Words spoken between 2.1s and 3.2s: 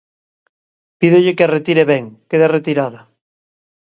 queda retirada.